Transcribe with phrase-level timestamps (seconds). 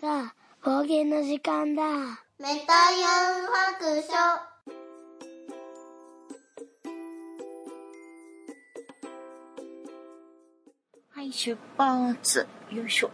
[0.00, 0.34] さあ、
[0.64, 1.82] 冒険の時間だ。
[2.38, 3.06] メタヤ
[3.36, 4.12] ン白書。
[11.10, 12.46] はい、出発。
[12.70, 13.10] よいしょ。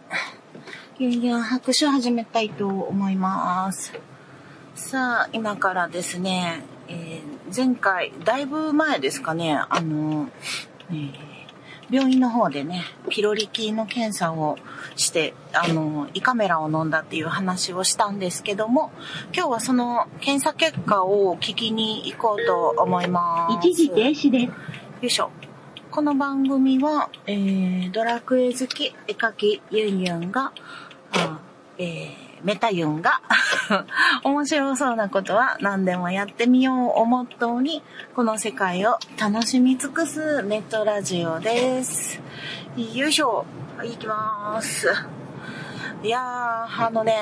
[0.97, 3.91] ユンユン拍手始めたいと思います。
[4.75, 10.29] さあ、今からですね、えー、前回、だいぶ前ですかね、あの、
[10.89, 11.36] えー、
[11.89, 14.57] 病院の方でね、ピロリ菌の検査を
[14.95, 18.91] して、あの、胃カメラを飲んだっていう話をしたんですけども、
[19.33, 23.67] 今日はその検査結果を聞きに行こうと思います。
[23.67, 24.43] 一時停止です。
[24.45, 24.51] よ
[25.03, 25.31] いしょ。
[25.89, 30.51] この番組は、えー、ドラクエ好き、絵描きユンユンが、
[31.13, 31.39] あ
[31.77, 33.21] えー、メタユンが
[34.23, 37.83] 面白そうなことは何でもやってみようをモットーに、
[38.15, 42.19] この世界を楽しみ尽くすネットラジオです。
[42.77, 43.45] よいしょ。
[43.83, 44.87] いきます。
[46.03, 47.15] いやー、あのね、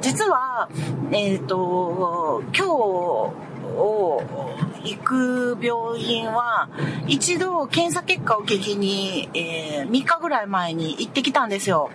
[0.00, 0.68] 実は、
[1.10, 3.34] えっ、ー、と、今日を
[4.84, 6.68] 行く病院は、
[7.08, 11.90] 一度検査結果を聞きに、えー、3日ぐらい前に行ってきたんですよ。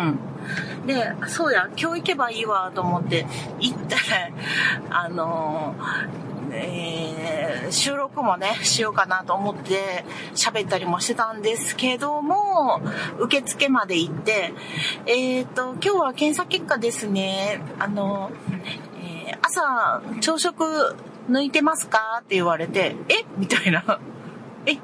[0.00, 0.86] うん。
[0.86, 3.26] で、そうや、今日行けばいいわと思って
[3.60, 3.96] 行って、
[4.90, 5.74] あの
[6.50, 10.04] えー、収録もね、しようかなと思って
[10.34, 12.80] 喋ったりもしてたんですけども、
[13.18, 14.54] 受付まで行って、
[15.06, 18.30] えっ、ー、と、今日は検査結果ですね、あの、
[19.02, 20.96] えー、朝、朝食
[21.30, 23.24] 抜いてますかって言われて、え？
[23.36, 24.00] みたいな。
[24.64, 24.78] え、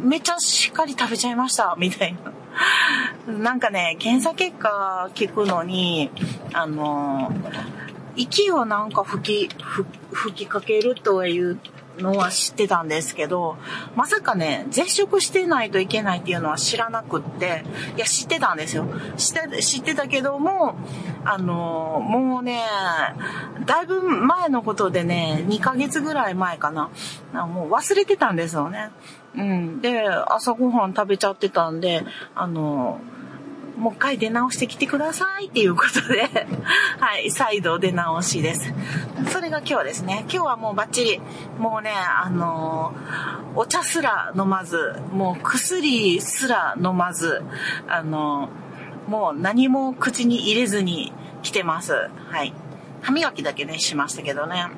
[0.00, 2.32] めっちゃしっかり食べちゃいましたみたいな。
[3.26, 6.10] なんかね、検査結果聞くのに、
[6.52, 7.32] あの、
[8.16, 9.54] 息をなんか吹き、
[10.12, 11.58] 吹きかけるという
[11.98, 13.56] のは知ってたんですけど、
[13.94, 17.64] まさかね、絶食してないといけないっていうのは知らなくって、
[17.96, 18.86] いや、知ってたんですよ。
[19.16, 20.76] 知って、知ってたけども、
[21.24, 22.62] あの、もうね、
[23.64, 26.90] だいぶ前のことでね、2ヶ月ぐらい前かな。
[27.46, 28.90] もう忘れてたんですよね。
[29.36, 29.80] うん。
[29.80, 32.04] で、朝ごはん食べちゃってたんで、
[32.34, 33.00] あの、
[33.76, 36.22] もう一回出直してきてくださいっていうことで
[36.98, 38.72] はい、再度出直しです。
[39.28, 40.24] それが今日ですね。
[40.30, 41.20] 今日はもうバッチリ、
[41.58, 47.42] もうね、あのー、お茶すら飲まず、もう薬すら飲まず、
[47.86, 52.10] あのー、もう何も口に入れずに来てます。
[52.30, 52.54] はい。
[53.02, 54.68] 歯磨きだけね、しましたけどね。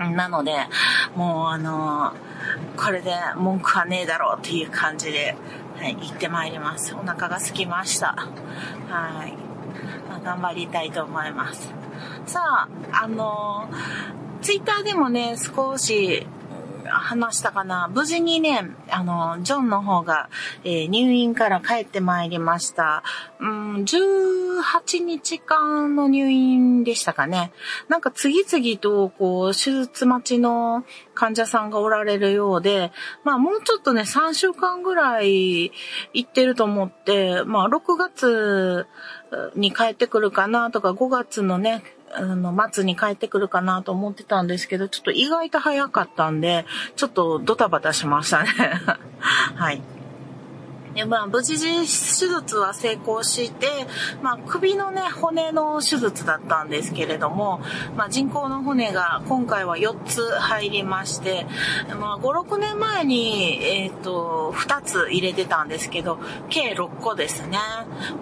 [0.00, 0.66] なので、
[1.14, 2.27] もうあのー、
[2.76, 5.36] これで文句はねえだろうっていう感じで、
[5.76, 6.94] はい、行ってまいります。
[6.94, 8.14] お腹が空きました。
[8.88, 9.34] はい。
[10.08, 11.72] ま、頑張りたいと思います。
[12.26, 16.26] さあ、あのー、ツイッターでもね、少し、
[16.90, 17.88] 話したかな？
[17.88, 20.28] 無事にね、あの、ジョンの方が、
[20.64, 23.02] えー、入院から帰ってまいりました。
[23.40, 27.52] うん、18日間の入院でしたかね。
[27.88, 30.84] なんか次々と、こう、手術待ちの
[31.14, 32.92] 患者さんがおられるようで、
[33.24, 35.72] まあもうちょっとね、3週間ぐらい
[36.12, 38.86] 行ってると思って、まあ6月
[39.54, 41.82] に帰ってくるかなとか、5月のね、
[42.14, 46.64] あの、末に帰ってくるかなと思ってたんですけど、ちょっと意外と早かったんで、
[46.96, 48.48] ちょっとドタバタしましたね。
[49.56, 49.82] はい。
[50.98, 53.68] で、まあ、無事手術は成功して、
[54.20, 57.60] まあ、首のね、骨の手術だったんですけれども、
[57.96, 61.46] まあ、人工の骨が今回は4つ入りまして、
[62.00, 67.58] まあ、5、6年前に、えっ、ー、と、2つ入れてたんですけど、計6個ですね。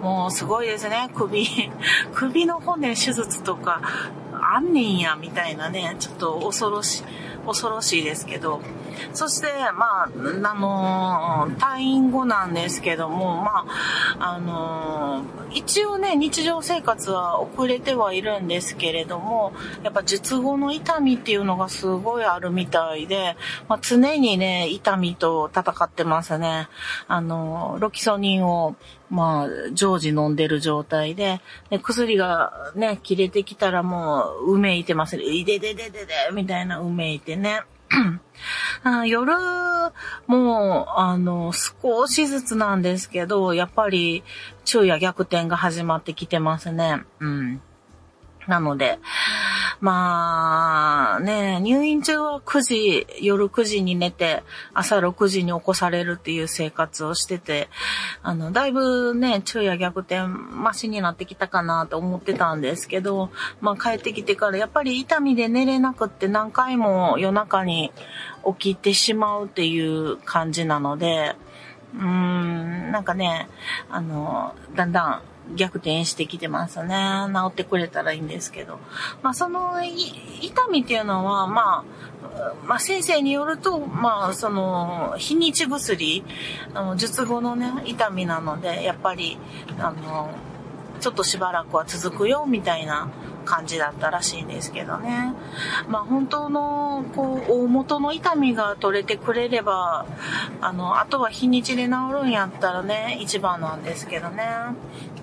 [0.03, 1.47] もうすごいですね、首。
[2.13, 3.81] 首の骨手術とか、
[4.33, 7.03] あんねんや、みたいなね、ちょっと恐ろしい。
[7.47, 8.61] 恐ろしいですけど、
[9.13, 10.09] そして、まあ、
[10.43, 13.65] あの、退院後なんですけども、ま
[14.19, 19.53] あ、あの、一応ね、日常生活は遅れてはいるんですけれども、
[19.83, 23.35] やっぱ術後の痛みっていうのがすごいあるみたいで、
[23.67, 26.67] まあ、常にね、痛みと戦ってますね。
[27.07, 28.75] あの、ロキソニンを
[29.09, 35.23] まあ、常時飲んでる状態で、で薬がね、切れてきたらもう、うめいてますね。
[35.23, 37.61] いででででで、みたいなうめいてね。
[38.83, 39.33] あ夜、
[40.27, 44.23] もう、あの、少しずつなんですけど、やっぱり、
[44.65, 47.03] 昼夜逆転が始まってきてますね。
[47.19, 47.61] うん。
[48.47, 48.99] なので、
[49.79, 57.69] まあ、ね、入院中は9時、夜9時に寝て、朝6時に起こされるっていう生活をしてて、
[58.23, 63.29] あの、だいぶね、昼夜逆転、マシになってきたかなと思ってたんですけど、
[63.61, 67.91] まあ帰ってきてからやっぱり痛みで寝れなくって何回も夜中に
[68.59, 71.35] 起きてしまうっていう感じなので、
[71.95, 73.47] うーん、なんかね、
[73.89, 75.21] あの、だんだん
[75.55, 77.27] 逆転してきてますね。
[77.33, 78.79] 治ってくれたらいいんですけど。
[79.21, 86.23] まあ、その、痛みっていうのは、まあ、まあ、先生によると、まあ、その、日にち薬、
[86.73, 89.37] あの、術後のね、痛みなので、やっぱり、
[89.79, 90.29] あの、
[90.99, 93.09] ちょっとしばらくは続くよ、みたいな
[93.45, 95.33] 感じだったらしいんですけどね。
[95.87, 100.05] まあ本当の、こう、大元の痛みが取れてくれれば、
[100.61, 104.45] あの、あとは日にちで治るんやったらね、一番なんですけどね。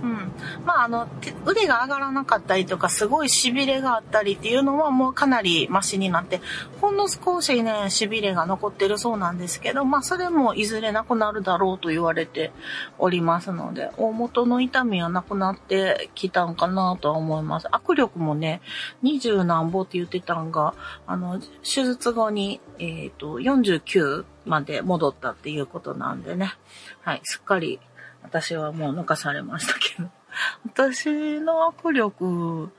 [0.03, 0.33] うん。
[0.65, 1.09] まああの、
[1.47, 6.41] 腕が上がらなかったりとか、すごい痺れがあったりっていうのはもうかなりマシになって、
[6.81, 12.53] ほんの少しね、痺れが残ってるそうなんですけど、まあそれもいずれなくなるだろうと言われて
[12.99, 17.67] おりますので、大元の痛みはなくなってきたんかなとは思います。
[17.69, 18.61] 握力もね、
[19.03, 20.75] 20何歩って言ってたんが、
[21.07, 26.55] あの、手術後に、えっ、ー、と、49まで戻ったっていうことなんでね。
[27.03, 27.81] はい、すっかり
[28.25, 30.09] 私はもう抜かされましたけど。
[30.67, 32.71] 私の握力、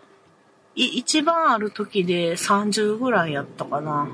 [0.75, 4.07] 一番ある時で30ぐらいやったかな。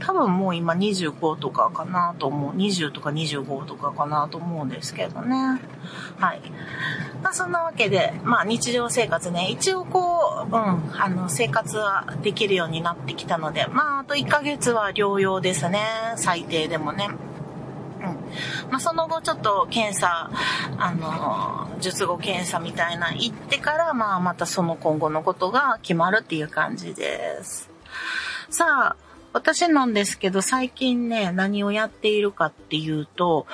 [0.00, 2.54] 多分もう今25とかかなと思う。
[2.54, 5.60] 20とか25とかかなと思うんですけどね。
[6.18, 6.42] はい。
[7.22, 15.84] まあそんなわけで、まあ日常生活ね、一応こう、うん、あの生活はできるようになってきたので、まああと1ヶ月は療養ですね。
[16.16, 17.08] 最低でもね。
[18.70, 20.30] まあ、その後ちょっと検査、
[20.78, 27.70] あの、術後検査みたいな行ってから、まあ、またその今後のことが決まるっていう感じです。
[28.50, 28.96] さあ、
[29.32, 33.46] 私なんですけど、最近ね、何をやっているかっていうと、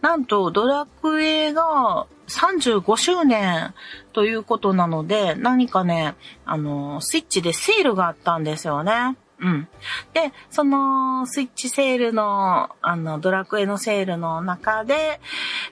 [0.00, 3.74] なんとドラクエが35周年
[4.12, 6.14] ということなので、何かね、
[6.44, 9.16] あの、スイッチでセールがあったんですよね。
[9.42, 9.68] うん。
[10.14, 15.20] で、そのスイッチセールの、あの、ドラクエのセールの中で、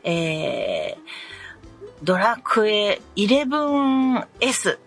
[0.03, 1.01] えー、
[2.03, 4.79] ドラクエ 11S っ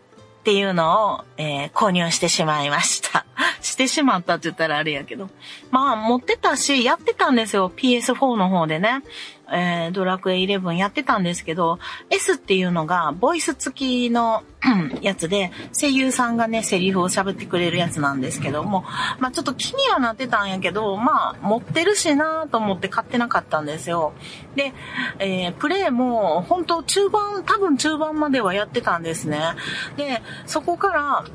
[0.44, 3.26] ていうのを、えー、購入してしまいました。
[3.62, 5.30] してしまったって言ったらあれやけど。
[5.72, 7.72] まあ、持ってたし、やってたんですよ。
[7.76, 9.04] PS4 の方でね。
[9.52, 11.80] えー、ドラクエ11やってたんですけど、
[12.10, 14.44] S っていうのが、ボイス付きの
[15.02, 18.86] やつで、声優さんがね、セリフを喋ってくれるやつなんですけども、
[19.20, 24.14] まあちょっと気にはなってたんやけど、まあ持ってるしなと思って買ってなかったんですよ。
[24.56, 24.74] で、
[25.20, 29.42] えー、プレイも、本当中盤、多分中盤まではやってたんですね。
[29.98, 31.26] で、そこから、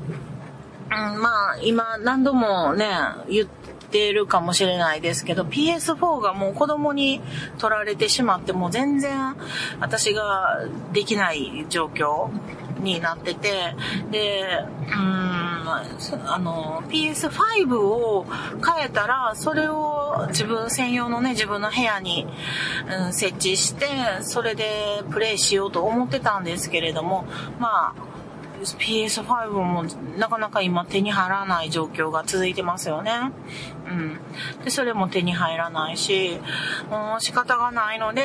[0.91, 2.87] うん、まあ、今何度もね、
[3.29, 3.47] 言っ
[3.91, 7.21] てるかもしれないですけど、PS4 がもう子供に
[7.57, 9.35] 取られてしまって、もう全然
[9.79, 12.29] 私ができない状況
[12.81, 13.75] になってて、
[14.11, 15.29] で、うん、
[16.27, 22.27] あの、PS5 を変えたら、それを自分専用のね、自分の部屋に、
[23.05, 23.87] うん、設置して、
[24.21, 27.25] それでプレイしようと思ってたんですけれども、
[27.59, 28.08] まあ、
[28.59, 29.85] PS5 も
[30.17, 33.31] なかなか今手に入らない状況が続いてますよね。
[33.89, 34.19] うん。
[34.63, 36.39] で、それも手に入らないし、
[36.91, 38.23] うん、仕方がないので、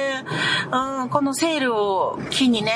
[0.72, 2.72] うん、このセールを機にね、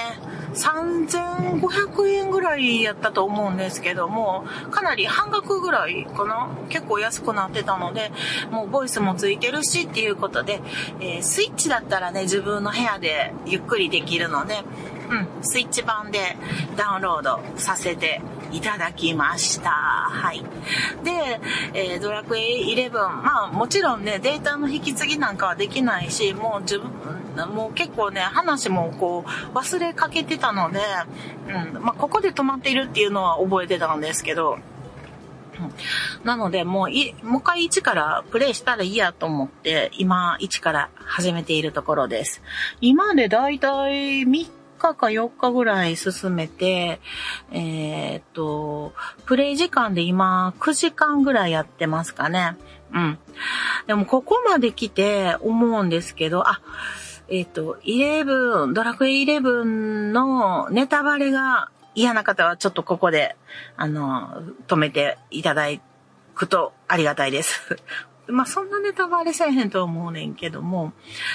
[0.55, 8.11] 3500円ぐらいやったと思うんですけども、かなり半額ぐらいかな結構安くなってたので、
[8.51, 10.61] もうボイスもついてるしっていうことで、
[11.01, 14.65] えー、スイッチだったらね、自分の部屋でゆっくりできるので、
[15.11, 16.37] うん、スイッチ版で
[16.77, 18.21] ダウンロードさせて
[18.53, 19.71] いただきました。
[19.71, 20.43] はい。
[21.05, 21.41] で、
[21.75, 26.91] えー、ドラクエ11、まあもちろんね、データの引き継ぎなんかはできないし、もう自分、
[27.55, 30.81] もう結構ね、話もこう忘れかけてたので、
[31.49, 34.59] うん、まあここで止まっているっていうのは覚えてたんですけど、
[36.25, 42.43] なので、もうい、もう一回1からプレイしたらいいやと思って、今1から始めているところです。
[42.81, 47.01] 今でだいたい3日か4日ぐらい進めて、
[47.53, 48.93] えー、っと、
[49.27, 52.57] プレイ時間で今9時間ぐらいやってますかね。
[52.93, 53.19] うん。
[53.87, 56.61] でもここまで来て思うんですけど、あ、
[57.29, 63.37] えっ、と、11、ドラクエ11のネタバレが嫌な方はちょっとここで、
[63.77, 65.67] あの、止めていただ
[66.35, 67.77] くとありがたいです。
[68.29, 70.93] まあ、そんなネタバレせえへんと思うねんけども、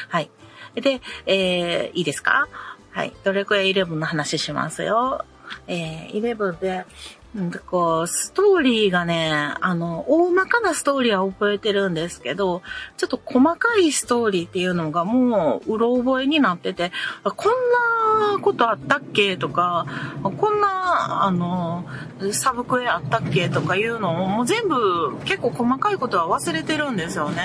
[0.09, 0.31] はい。
[0.75, 2.47] で、えー、いいですか？
[2.93, 3.13] はい。
[3.23, 5.25] どれくらい11の話しますよ？
[5.67, 6.85] えー、11で、
[7.33, 12.61] なんかこう、ストーリーがね、あの、大まかなストーリーは覚えてるんですけど、
[12.95, 16.91] ちょっと細かいストーリーっていうのがもう、うろ覚えになってて、
[17.23, 19.87] こんなことあったっけとか、
[20.21, 21.85] こんな、あの、
[22.31, 27.41] サブクエあったっけとかいうのを、もう全部結構細かいことは忘れてるんですよね。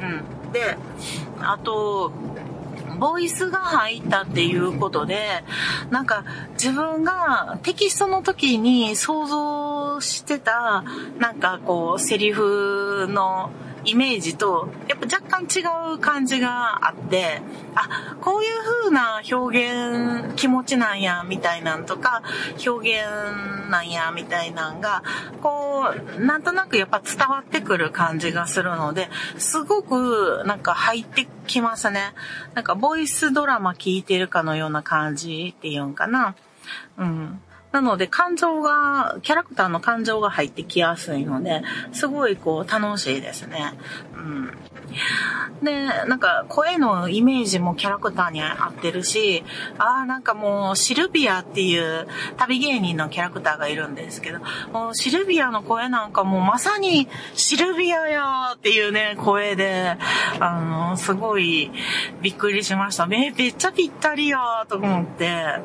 [0.00, 0.52] うん。
[0.52, 0.78] で、
[1.40, 2.12] あと、
[3.00, 5.42] ボイスが入ったっていうことで、
[5.90, 10.84] なんか自分がテキストの時に想像してた、
[11.18, 13.50] なんかこう、セリフの
[13.84, 15.62] イメージと、やっぱ若干違
[15.94, 17.40] う感じがあって、
[17.74, 22.22] あ、こういう風な表現気持ちなんや、みたいなんとか、
[22.66, 25.02] 表現なんや、みたいなんが、
[25.42, 29.08] こう、なんとなくやっぱ伝わってくる感じがするので、
[29.38, 32.12] すごくなんか入ってきますね。
[32.54, 36.34] なんかボイスドラマ聞いてるかのような感じっていうんかな。
[36.98, 37.40] うん。
[37.72, 41.62] なので感情が、キャラクターの感情が入ってきやすいので、
[41.92, 43.74] すごいこう楽しいですね。
[44.14, 44.52] うん。
[45.62, 49.44] で、なんか声のイメージもキャラクターに合ってるし、
[49.78, 54.38] ああ、なんかもうシルビアっていう旅芸人のキャラクターがいるんですけど、
[54.72, 59.96] もうシルビアの声なんかもうまさにシルビアやっていうね、声で、
[60.40, 61.70] あの、すごい
[62.22, 63.06] びっくりしました。
[63.06, 65.60] めめっちゃぴったりやと思って。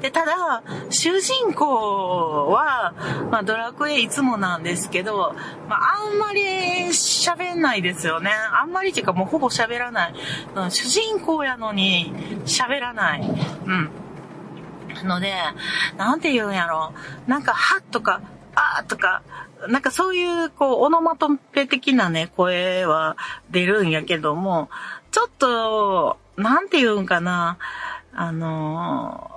[0.00, 2.94] で、ただ、主人公は、
[3.30, 5.34] まあドラクエいつもなんですけど、
[5.68, 6.42] まああんまり
[6.88, 8.30] 喋んないですよね。
[8.30, 10.14] あんまりっていうかもうほぼ喋らない。
[10.54, 12.12] うん、主人公やのに
[12.44, 13.20] 喋らない。
[13.20, 13.90] うん。
[15.04, 15.32] ので、
[15.96, 16.92] なんて言うんやろ。
[17.26, 18.20] なんか、はっとか、
[18.54, 19.22] あーとか、
[19.68, 23.16] なんかそういう、こう、オノマトペ的なね、声は
[23.50, 24.70] 出るんやけども、
[25.10, 27.58] ちょっと、なんて言うんかな。
[28.14, 29.35] あのー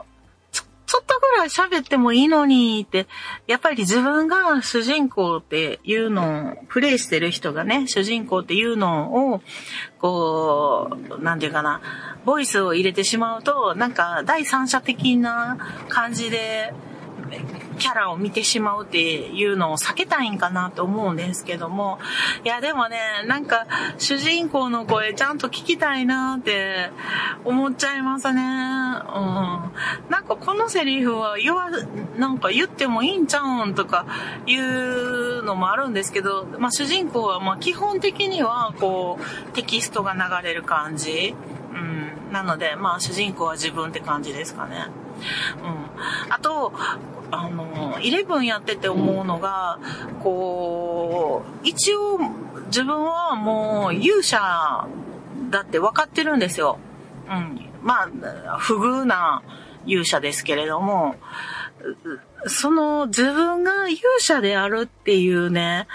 [1.50, 3.08] 喋ってもいいのにって、
[3.48, 9.41] やっぱり自分が主人公っていうのを、プレイしてる人がね、主人公っていうのを、
[10.00, 11.82] こう、なんていうかな、
[12.25, 15.58] ボイスを入れてしまうと、なんか第三者的な
[15.89, 16.74] 感じで、
[17.79, 21.98] キャラを見てしまうっていうのを避けたいんかなと思うんですけども、
[22.43, 23.65] いやでもね、なんか
[23.98, 26.91] 主人公の声ちゃんと聞きたいなって
[27.45, 28.41] 思っちゃいますね。
[28.41, 28.45] うん。
[30.09, 31.69] なんかこのセリフは言わ、
[32.17, 34.05] なんか言ってもいいんちゃうんとか
[34.45, 41.33] いうのもあるんですけど、まあ主人公はまあ基本的にはこうテキストが流れる感じ。
[41.74, 42.33] うん。
[42.33, 44.88] なので、まあ主人公は自分って感じですかね。
[45.63, 45.67] う
[46.29, 46.33] ん。
[46.33, 46.74] あと、
[47.31, 49.79] あの、イレブンやってて思うのが、
[50.24, 52.19] こう、一応
[52.67, 54.88] 自分はもう勇者
[55.50, 56.79] だって分かってるんですよ。
[57.29, 57.69] うん。
[57.81, 59.41] まあ、不遇な
[59.86, 61.15] 勇者ですけれども、
[62.48, 65.88] その自分が勇者であるっていうね、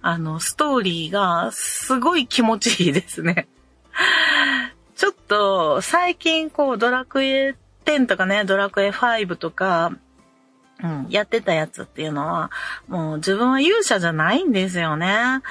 [0.00, 3.48] あの、ストーリーがすごい気持ちいいですね。
[4.96, 9.92] ちょっと最近こうドラクエ10とかね、ドラクエ5とか、
[10.82, 12.50] うん、やってたやつっていうのは、
[12.88, 15.42] もう自分は勇者じゃないんですよね。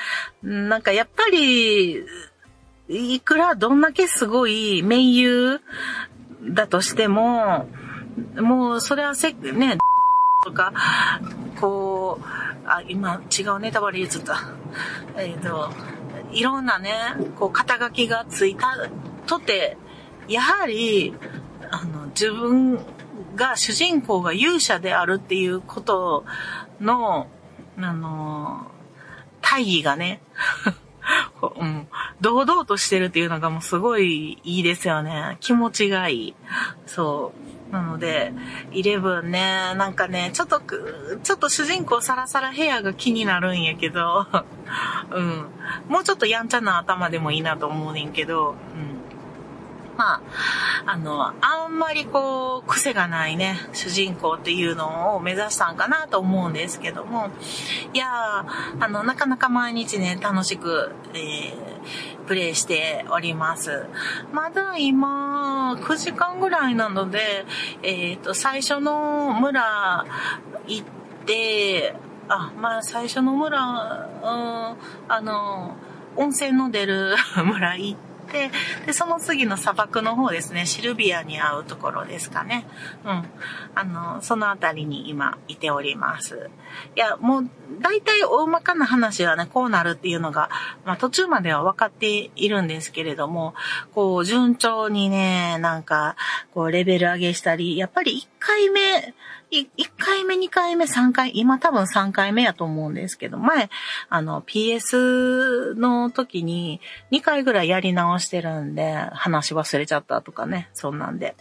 [0.44, 2.04] なんかやっぱり、
[2.90, 5.62] いくらどんだけすごい盟友
[6.50, 7.68] だとしても、
[8.36, 9.78] もうそれはせ、ね、
[10.44, 10.74] とか、
[11.60, 12.26] こう、
[12.66, 14.38] あ、今違うネタバレ言っちゃった。
[15.18, 15.72] えっ、ー、と、
[16.32, 16.94] いろんなね、
[17.38, 18.90] こう肩書きがついた
[19.28, 19.78] とて、
[20.28, 21.14] やはり、
[21.70, 22.80] あの、自分
[23.36, 26.26] が、主人公が勇者であるっていうこと
[26.80, 27.28] の、
[27.78, 28.72] あの、
[29.42, 30.22] 大義がね、
[31.42, 31.88] うん、
[32.22, 35.38] 堂々としてるっていうのがもうすごいいいですよね。
[35.40, 36.36] 気持ちがいい。
[36.86, 37.52] そう。
[37.72, 38.34] なので、
[38.72, 40.62] イレブンね、なんかね、ちょっと、
[41.24, 44.28] ちょっと主人公サラサラヘアが気になるんやけど、
[45.10, 45.46] うん。
[45.88, 49.01] もうちょっとやんちゃな頭でもいいなと思うねんけど、うん。
[50.02, 50.22] まあ、
[50.88, 57.30] あの、あんまりこう、癖がないね、主人公っていうのを目指したんかなと思うんですけども、
[57.94, 58.08] いや
[58.80, 63.86] あの、なかなか毎日ね、楽しく、えー、プレイしております。
[64.34, 67.46] まだ今、9時間ぐらいなので、
[67.84, 70.08] えっ、ー、と、最初の村
[70.66, 70.86] 行っ
[71.28, 71.96] て、
[72.28, 74.78] あ、まあ最初の村、うん、
[75.08, 75.76] あの、
[76.16, 77.16] 温泉の出る
[77.46, 78.52] 村行って、て、
[78.86, 82.66] で、その次の砂漠の方ですね、シルビアに会うところですかね。
[83.04, 83.24] うん。
[83.76, 86.50] あの、そのあたりに今いております。
[86.96, 87.50] いや、もう、
[87.82, 90.50] 大体大まかな話はね、こうなるっていうのが、
[90.86, 93.54] まあ途中までは分かっているんですけれども、
[93.94, 96.16] こう、順調にね、なんか、
[96.54, 99.14] こう、レベル上げしたり、やっぱり1回目、
[99.52, 99.68] 1
[99.98, 103.70] 回目、2回目、3回、今多分3回目やと思うんですけど、前、
[104.10, 106.80] あの、PS の時に
[107.12, 111.36] 2回ぐらいやり直してるんで、話忘れちゃったとかね、そんなんで。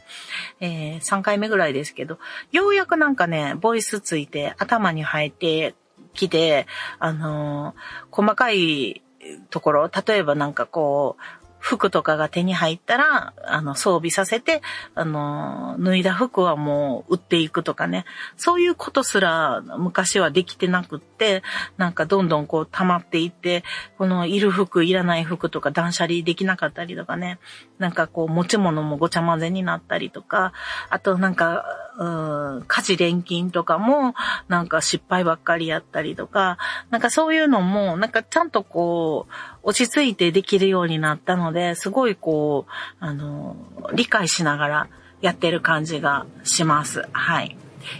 [0.61, 2.19] えー、回目ぐらいですけど、
[2.50, 5.75] ようやくなんかね、ボイスついて頭に入って
[6.14, 6.67] きて、
[6.99, 9.02] あのー、細かい
[9.50, 14.62] ところ、例えばなんかこう、服とかが手に入ったら、あの、装備させて、
[14.95, 18.07] あの、脱いだ服はもう売っていくとかね。
[18.37, 21.43] そういうことすら昔はできてなくって、
[21.76, 23.62] なんかどんどんこう溜まっていって、
[23.99, 27.38] このいる服、いらない服とか断捨離できなかったりとかね。
[27.79, 30.52] なんかこう持ち物もごちゃ混ぜになったりとか、
[30.88, 31.64] あとなんか、
[32.00, 34.14] うん、家事錬金とかも、
[34.49, 36.57] なんか失敗ばっかりやったりとか、
[36.88, 43.54] なんかそういうのも、なんかちゃんとこう、落ち着いてできるようになったので、すごいこう、あの、
[43.92, 44.88] 理解しながら
[45.21, 47.07] やってる感じがします。
[47.12, 47.59] はい。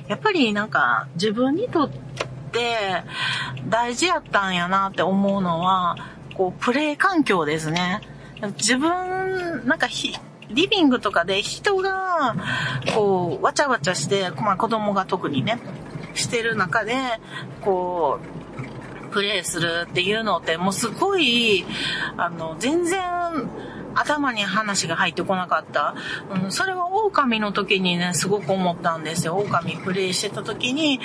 [0.09, 1.91] やっぱりなんか自分にとっ
[2.53, 3.03] て
[3.69, 5.99] 大事やったんやなって思うのは、
[6.35, 8.01] こう、プレイ環境ですね。
[8.57, 10.15] 自分、なんかひ、
[10.53, 12.35] リビングとかで人が、
[12.95, 15.61] こう、わちゃわちゃして、まあ子供が特にね、
[16.15, 16.95] してる中で、
[17.61, 18.19] こ
[19.09, 21.65] う、プレイするっていうのって、もうすごい、
[22.17, 23.01] あの、全然、
[23.95, 25.95] 頭に話が入ってこなかった。
[26.45, 29.37] うん、それは狼の時にね、すごく思ったんですよ。
[29.37, 31.01] 狼プレイしてた時に、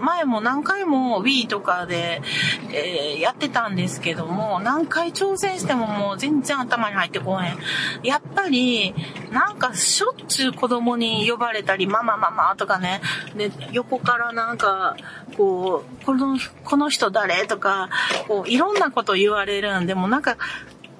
[0.00, 2.22] 前も何回も Wii とかで、
[2.72, 7.58] えー、やってたんですけども、何回挑戦してももう全然頭に入ってこへん。
[8.02, 8.94] やっぱり、
[9.30, 13.00] なんかしょっちゅう子供に呼ばれたり、ママママとかね、
[13.36, 14.96] で、横からなんか、
[15.36, 17.88] こう、この、この人誰とか、
[18.28, 20.36] こう、いろんなこと言われるんで、もなんか、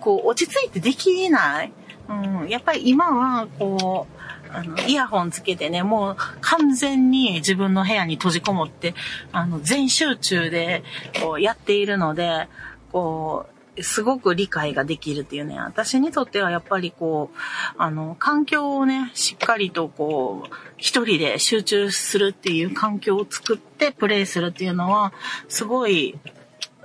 [0.05, 1.73] こう、落ち着いてできない。
[2.09, 8.95] うん、やっぱり今は、こう、あの、イヤホンつけてね、もう完全に自分の部屋に閉じこもって、
[9.33, 10.85] あの、全集中で、
[11.23, 12.49] こう、やっているので、
[12.93, 17.37] こう、すごく理解ができるっていうね、私にとってはやっぱりこう、
[17.79, 25.13] あの、環境をね、しっかりとこう、一人で集中するっていう環境を作ってプレイするっていうのは、
[25.49, 26.15] すごい、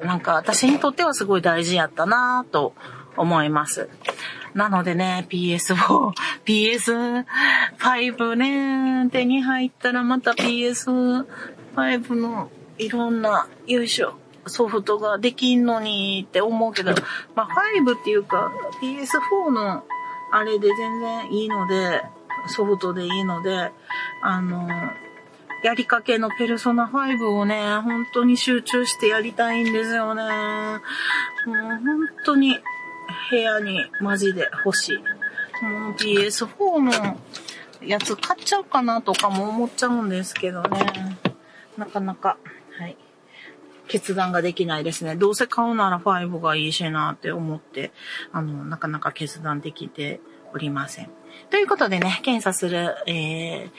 [0.01, 2.73] なんか私にとってはすごい大事やったなと
[3.17, 3.89] 思います。
[4.53, 6.13] なのでね、PS4、
[6.45, 14.15] PS5 ね、手に入ったらまた PS5 のいろんな、よいしょ、
[14.47, 16.93] ソフトができんのにって思うけど、
[17.35, 19.83] まあ5っていうか PS4 の
[20.31, 22.03] あれで全然いいので、
[22.47, 23.71] ソフトでいいので、
[24.21, 24.67] あの、
[25.63, 30.23] やりかけのペルソナ5をね、本当に集中してやりたいんですよね。
[30.23, 31.81] もう本
[32.25, 32.59] 当に
[33.29, 34.97] 部屋にマジで欲しい。
[35.63, 37.17] もう PS4 の
[37.81, 41.17] やつ買っちゃおうかなとかも思っちゃうんですけどね。
[41.77, 42.37] なかなか、
[42.77, 42.97] はい。
[43.87, 45.15] 決断ができないですね。
[45.15, 47.91] どうせ買うなら5がいいしなって思って、
[48.31, 50.19] あの、なかなか決断できて
[50.53, 51.09] おりません。
[51.49, 53.71] ということでね、検査する、えー、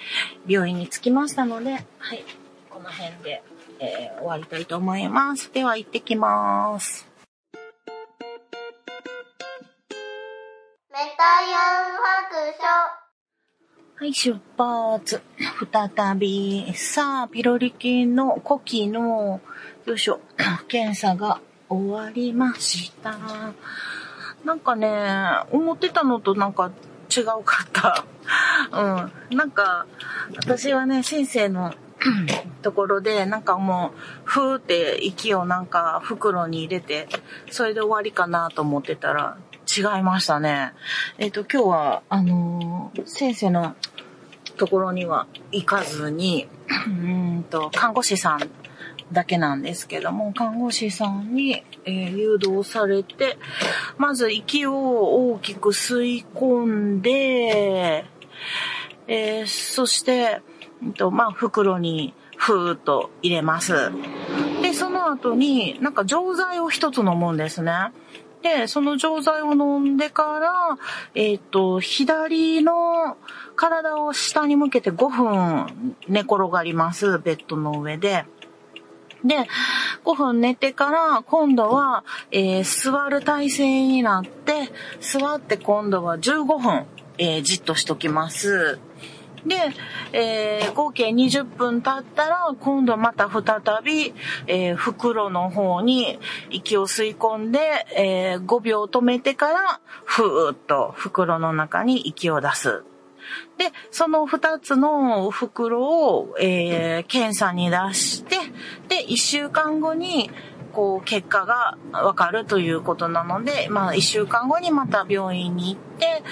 [0.48, 2.24] 病院に着きましたので、はい。
[2.68, 3.42] この辺で、
[3.78, 5.52] えー、終わりたいと思います。
[5.52, 7.09] では行ってきます。
[10.90, 12.62] メタヤン白書。
[13.96, 15.22] はい、出発。
[15.72, 16.72] 再び。
[16.74, 19.40] さあ、ピロリ菌の呼気の、
[19.86, 20.20] よいしょ、
[20.68, 23.16] 検査が終わりました。
[24.44, 24.88] なんかね、
[25.50, 26.70] 思ってたのとなんか
[27.14, 28.04] 違うかった。
[29.30, 29.36] うん。
[29.36, 29.86] なんか、
[30.36, 31.74] 私はね、先生の
[32.62, 37.08] ところで、なんかもう、ふーって息をなんか袋に入れて、
[37.50, 39.36] それで終わりかなと思ってたら、
[39.66, 40.72] 違いましたね。
[41.18, 43.76] えっ、ー、と、今日は、あのー、先生の
[44.56, 46.48] ところには行かずに、
[46.86, 48.40] うんと、看護師さん
[49.12, 53.38] だけなんですけども、看護師さんに、えー、誘導されて、
[53.96, 58.04] まず息を大きく吸い込んで、
[59.06, 60.42] えー、そして、
[60.96, 63.92] と、まあ、袋にふーっと入れます。
[64.62, 67.92] で、その後に、なんか錠剤を一つ飲むんですね。
[68.42, 70.78] で、その錠剤を飲んでから、
[71.14, 73.18] えっ、と、左の
[73.56, 77.18] 体を下に向けて5分寝転がります。
[77.18, 78.24] ベッドの上で。
[79.24, 79.46] で、
[80.04, 86.86] 5分寝てから、今度は、えー、座る体勢になって、座って今度は15分、
[87.18, 88.78] えー、じっとしときます。
[89.46, 89.56] で、
[90.12, 93.42] えー、合計20分経ったら、今度また再
[93.84, 94.14] び、
[94.46, 96.18] えー、袋の方に
[96.50, 97.58] 息を吸い込んで、
[97.96, 102.84] えー、5秒止めてから、ふーっと袋の中に息を出す。
[103.58, 108.36] で、その2つの袋を、えー、検査に出して、
[108.88, 110.30] で、1週間後に、
[110.72, 116.22] こう、結果がわかるということなので、まあ、一週間後にまた病院に行って、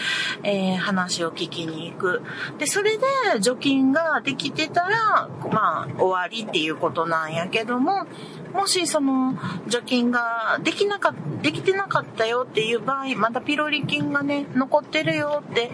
[0.43, 2.23] えー、話を聞きに行く。
[2.59, 3.05] で、それで
[3.41, 8.07] 除菌ができてたら、まあ、終わりっていうことなんやけども、
[8.53, 9.35] もしその
[9.69, 15.71] 除菌ができなかった、できてなかったよっていう場合、まだピロリ菌がね、残ってるよって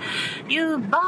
[0.49, 1.03] いう場合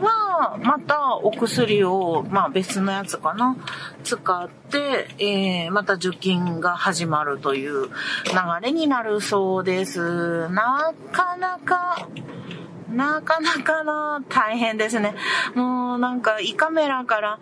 [0.00, 3.56] は、またお薬を、まあ別のやつかな、
[4.04, 7.92] 使って、えー、また除菌が始まるという流
[8.62, 10.48] れになるそうです。
[10.50, 12.08] なかなか、
[12.90, 15.14] なかなかな大変ですね。
[15.54, 17.38] もうなんか胃カメラから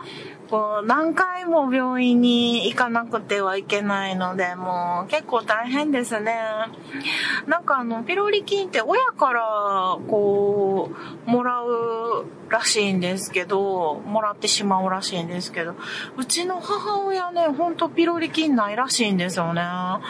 [0.50, 6.34] こう何回も病院に行かなくてはいけないので、もう結構大変ですね。
[7.46, 10.90] なんかあの、ピロリ菌って親からこ
[11.26, 15.74] う、もらうらしいんですけど、もらってしまうらしいんですけど、
[16.16, 19.62] うちの母親ね、ほんとピロリ菌ないらしいんですよね。
[19.62, 20.02] な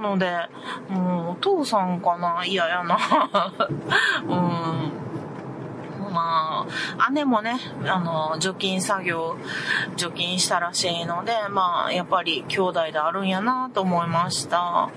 [0.00, 0.32] ので、
[0.88, 2.98] もうお父さんかな嫌やな。
[4.28, 4.71] うん。
[6.12, 6.66] ま
[6.98, 9.36] あ、姉もね、あの、除菌作業、
[9.96, 14.90] 除菌したらしいので、まあ、やっぱり兄弟であるんやなと思いました。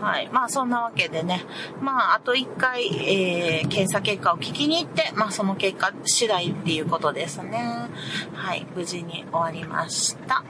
[0.00, 0.28] はい。
[0.32, 1.44] まあ、そんなわけでね、
[1.80, 7.88] まあ、あと一回、えー、検査結果を聞きに行って、まあ、その結果次第っていうことですね。
[8.34, 8.66] はい。
[8.74, 10.42] 無事に終わりました。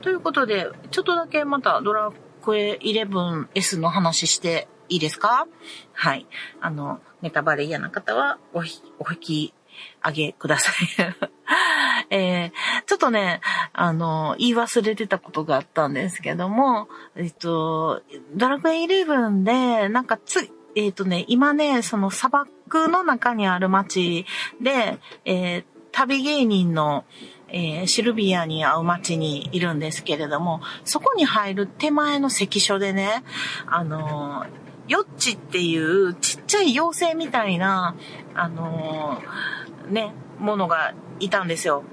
[0.00, 2.10] ということで、ちょっとだけまたドラ
[2.42, 5.46] クエ 11S の話していいですか？
[5.92, 6.26] はい。
[6.60, 9.54] あの、ネタバレ嫌な方はお、お引き
[10.04, 10.74] 上げください。
[12.10, 12.50] えー、
[12.86, 13.40] ちょっとね、
[13.72, 18.02] あの、言い忘れてたことがあったんですけども、えっと、
[18.34, 24.26] ドラクエ11で、なんかつ、えっとね、今ね、その砂漠の中にある街
[24.60, 27.04] で、えー、旅芸人の、
[27.48, 33.22] えー、シルビアに会う街にいるんですけれども、そこに入る手前の関所でね、
[33.66, 34.46] あの
[34.88, 37.96] ヨッチっていうちっちゃい妖精みたいな、
[38.34, 41.84] あのー、ね、ものがいたんですよ。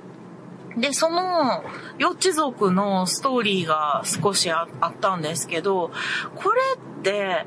[0.78, 1.64] で、その、
[1.98, 5.92] ヨッチ族のストーリーが少しあったんですけど、
[6.36, 6.62] これ
[7.00, 7.46] って、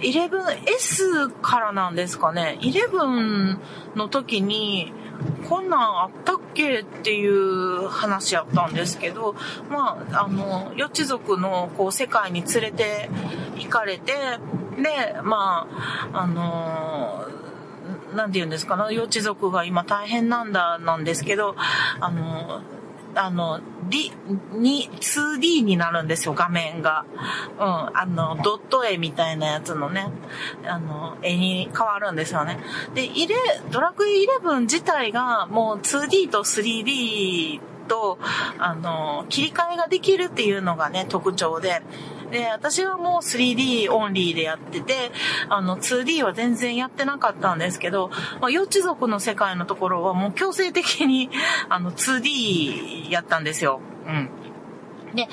[0.00, 2.58] 11S からなんですかね。
[2.60, 3.58] 11
[3.96, 4.92] の時に、
[5.48, 9.34] こんなんあったっけっていう話やったんですけど、
[9.68, 13.08] まあ、あの、ヨッチ族のこう世界に連れて
[13.56, 14.38] 行かれて、
[14.82, 15.66] で、ま
[16.12, 21.54] あ、あのー、なんて言うんですかね、幼稚族が今大変なんだなんですけど、
[22.00, 22.62] あの
[23.14, 24.12] あの、D、
[24.52, 27.04] に、2D になるんですよ、画面が。
[27.58, 30.08] うん、あの、ドット絵みたいなやつのね、
[30.66, 32.58] あの、絵に変わるんですよね。
[32.94, 33.34] で、イレ、
[33.70, 38.18] ドラクエ11自体がもう 2D と 3D と、
[38.58, 41.82] あの、切り替えができるっていうのがね、特徴で、
[42.30, 45.10] で、私はもう 3D オンリーでやってて、
[45.48, 48.10] あの、2D は全然やってなかったんですけど、
[48.40, 51.30] まあ、幼稚族の世界のところはもう強制的に、
[51.68, 53.80] あの、2D やったんですよ。
[54.06, 54.30] うん。
[55.14, 55.28] で、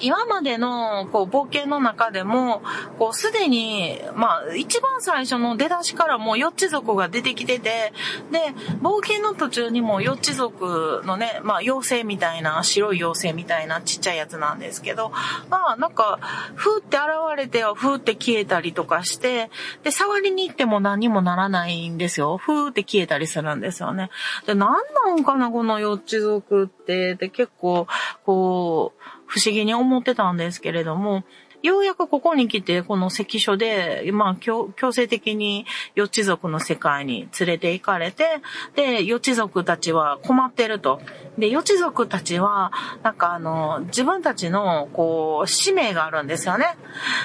[0.00, 2.62] 今までの、こう、冒険の中でも、
[2.98, 7.92] こう、すでに、まあ、一番最初の出だしからもう、ヨッチ族が出てきてて、
[8.30, 15.12] で、冒険の途中にも、ヨッチ族のね、まあ、妖精みたいな、白い妖精みたいなちっちゃいやつなんですけど、
[15.50, 16.18] まあ、なんか、
[16.54, 17.06] ふーって現
[17.36, 19.50] れては、ふーって消えたりとかして、
[19.82, 22.36] で、触りに行っても何にもならないんですよ。
[22.36, 24.10] ふーって消えたりするんですよね。
[24.46, 24.70] で、なん
[25.06, 27.86] なんかな、このヨッチ族って、で、結構、
[28.24, 31.24] こう、不思議に思ってたんですけれども、
[31.64, 38.42] ようやくここに来て、この関所で、まあ、強制的に、予知族の世界に連れて行かれて、
[38.76, 41.00] で、予知族たちは困ってると。
[41.38, 42.70] で、予知族たちは、
[43.02, 46.76] なんかあの、自分たちの、こう、使命があるんですよね。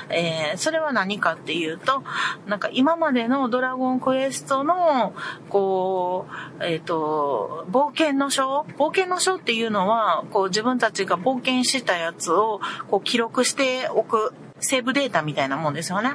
[0.09, 2.03] えー、それは何かっていうと、
[2.47, 5.13] なんか今までのドラゴンクエストの、
[5.49, 6.27] こ
[6.59, 14.28] う、えっ、ー、と、冒険の書冒険の書っていうのは、こう自分たちが冒険したやつを、こう記録しておく
[14.61, 16.13] セーブデータみたいなもんですよね。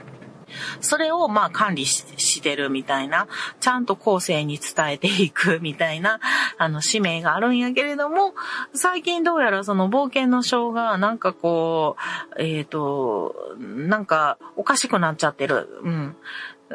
[0.81, 3.29] それをまあ管理してるみたいな、
[3.61, 6.21] ちゃんと後世に伝えていくみたいな、
[6.59, 8.35] あの使命があるんやけれども、
[8.75, 11.97] 最近どうやらその冒険の章がなんかこ
[12.37, 15.69] う、えっ、ー、と、なんかおかしくなっちゃってる。
[15.83, 16.17] うん。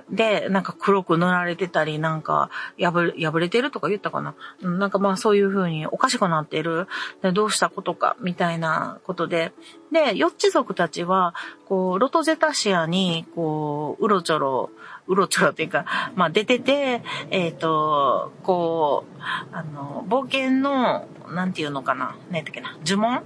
[0.09, 2.49] で、なんか黒く塗られてたり、なんか
[2.79, 4.35] 破れ、破れてるとか言ったかな？
[4.61, 6.87] なんかまあそういう風におかしくなってる。
[7.21, 9.51] で、どうしたことか、みたいなことで。
[9.91, 11.33] で、ヨッチ族たちは、
[11.67, 14.69] こう、ロトゼタシアに、こう、うろちょろ、
[15.07, 19.21] うろちょろっていうか、まあ出てて、えっ、ー、と、こう、
[19.51, 22.15] あの、冒険の、なんていうのかな？
[22.29, 22.77] 何やったっけな？
[22.85, 23.23] 呪文？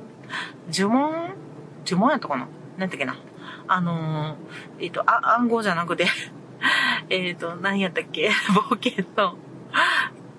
[0.72, 1.34] 呪文？
[1.86, 2.48] 呪文やったかな？
[2.78, 3.18] なんてっけな？
[3.68, 4.38] あの、
[4.80, 6.08] えっ、と、あ、暗号じゃなくて
[7.10, 8.30] えっと、何やったっけ？
[8.70, 9.36] 冒険の、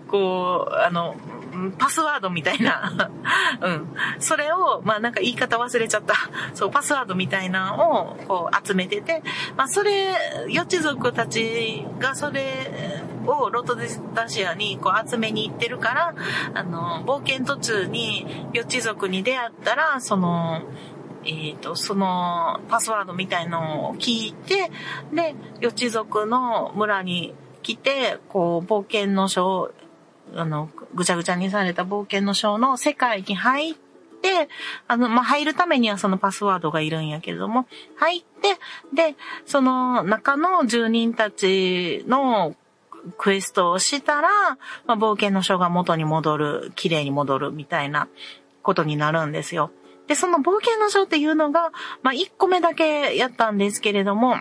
[0.08, 1.16] こう、あの、
[1.78, 3.10] パスワードみたいな
[3.62, 3.94] うん。
[4.18, 6.14] それを、まあなんか言い方忘れちゃった。
[6.52, 9.22] そう、パスワードみたいなのを、こう集めてて、
[9.56, 10.14] まあそれ、
[10.48, 16.14] 予知族たちがそれをロトデタシアにこう集めに行ってるから、
[16.54, 20.62] あの、冒険途中に予知族に出会ったら、その、
[21.26, 24.70] えっ、ー、と、そのパスワードみたいのを聞いて、
[25.12, 29.72] で、予知族の村に来て、こう、冒険の書
[30.36, 33.74] あの、ぐちゃぐちゃにされた冒険の章の世界に入っ
[34.22, 34.48] て、
[34.88, 38.58] あの、まあ、入るためにはそのパスワードがいるんやけども、入って、
[38.94, 42.56] で、その中の住人たちの
[43.18, 44.28] クエストをしたら、
[44.86, 48.08] まあ、冒険の書が元に戻る、綺麗に戻るみたいな
[48.62, 49.70] ことになるんですよ。
[50.06, 54.36] で、その冒険の書っていうのが、まあ、1個目だけやったんですけれども、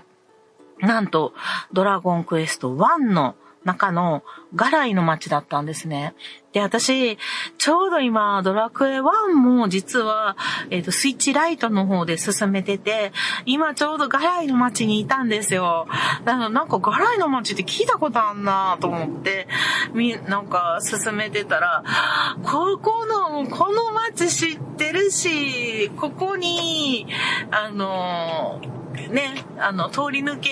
[0.80, 1.34] なんと、
[1.72, 4.24] ドラゴンクエスト1の中の
[4.56, 6.14] ガライの街だったんですね。
[6.54, 7.18] で、私、
[7.58, 10.38] ちょうど今、ドラクエ1も実は、
[10.70, 13.12] えっ、ー、と、スイッチライトの方で進めてて、
[13.46, 15.88] 今ちょうどガライの街にいたんですよ。
[16.26, 19.48] だからなんかガライの街って聞いたことあんなと思って、
[19.94, 21.84] み、なんか進めてたら、
[22.44, 27.08] ここの、この街知ってるし、ここに、
[27.50, 28.62] あの
[29.14, 30.50] ね、あの、通り抜け、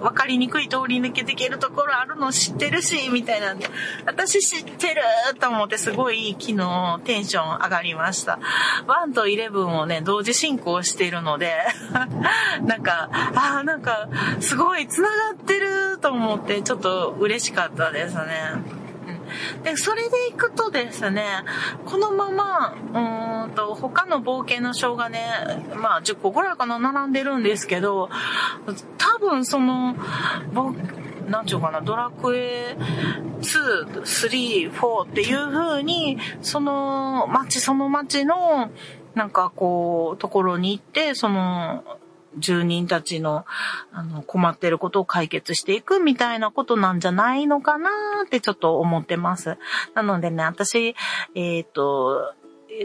[0.00, 3.68] わかりにくい通り抜けできるところあるの知ってるし、みたいなんで、
[4.06, 5.02] 私知ってる
[5.38, 8.38] と思ってすごい昨日テンション上がりました。
[8.86, 11.52] 1と11をね、同時進行しているので、
[12.64, 14.08] なんか、ああ、なんか、
[14.40, 18.77] すごい繋がってると思ってちょっと嬉しかったですね。
[19.62, 21.24] で、それで行くとですね、
[21.84, 25.28] このまま、うんと、他の冒険の章がね、
[25.74, 28.08] まあ10個ぐらいかな、並んでるんですけど、
[28.98, 29.94] 多分その、
[31.28, 32.76] なんちゅうかな、ドラクエ
[33.40, 38.70] 2、3、4っていう風に、その街その街の、
[39.14, 41.84] なんかこう、ところに行って、その、
[42.38, 43.44] 住人たちの、
[43.92, 47.90] あの、困ってることを解決していくみたいなことなんじゃないのかな
[48.24, 49.58] ってちょっと思ってます。
[49.94, 50.94] なのでね、私、
[51.34, 52.34] えっ、ー、と、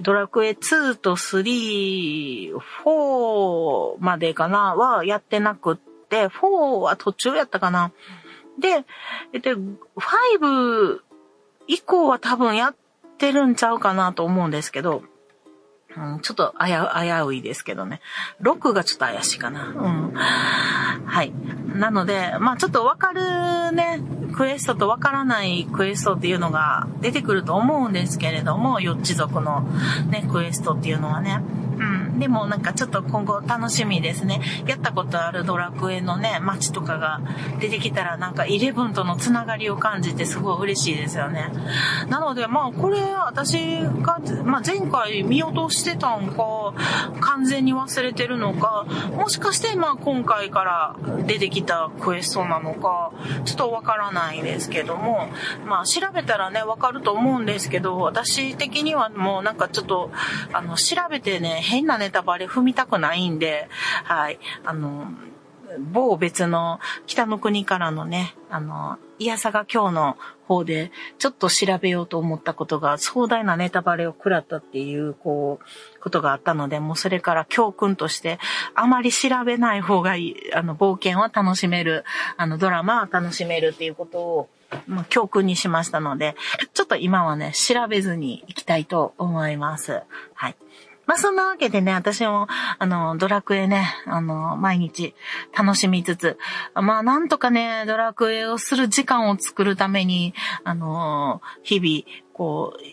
[0.02, 5.78] ドラクエ2と3、4までかなはやってなくっ
[6.10, 7.92] て、4は途中やったかな。
[8.60, 8.86] で、
[9.40, 11.00] で、5
[11.68, 12.76] 以降は多分やっ
[13.18, 15.04] てるんちゃうかなと思うんですけど、
[15.98, 16.74] うん、ちょっと危
[17.26, 18.02] ういですけどね。
[18.42, 19.68] 6がちょっと怪しいかな。
[19.68, 20.14] うん。
[20.14, 21.34] はい。
[21.76, 24.00] なので、まあちょっとわかるね、
[24.36, 29.62] クエストとわからないクエストっていうのが出てくると思うんですけれども、ヨッチ族の
[30.10, 31.42] ね、クエストっていうのはね。
[31.78, 32.20] うん。
[32.20, 34.42] でもなんかちょっと今後楽しみですね。
[34.68, 37.22] やったことあるドラクエのね、街とかが
[37.60, 41.52] 出てきたらなんか11とのつながりを感じてすごい嬉しいですよね。
[42.10, 46.74] なのでまあこれ私が、まあ前回見落としてたんか、
[47.20, 53.12] 完全に忘れてるのか、もしかしてまあ今回から出てきたクエストなのか、
[53.46, 55.28] ちょっとわからないないですけども、
[55.66, 60.12] まあ調べたらね、わかると思うんですけど、私的にはもうなんかちょっと、
[60.54, 63.68] あの、調べてね、変なネタバレ踏みたくないんで、
[64.04, 65.08] はい、あの、
[65.80, 78.40] 某別の北の国からのね、あの、いやさが今日の方でちょっと調べようと思ったことが壮大なネタバレを食らったっていう、こう、ことがあったので、もうそれから教訓として、
[78.76, 82.04] あまり調べない方がいい、あの、冒険は楽しめる、
[82.38, 84.50] あの、ドラマは楽しめるっていうことを、
[84.88, 86.36] まあ、教訓にしましたので、
[86.74, 90.02] ちょっと今はね、調べずに行きたいと思います。
[90.34, 90.56] はい。
[91.06, 92.48] まあそんなわけでね、私も、
[92.80, 95.14] あの、ドラクエね、あの、毎日
[95.58, 96.38] 楽しみつつ、
[96.76, 102.84] まあなんとかね、ドラクエをする時間を作るために、あの、日々、こう、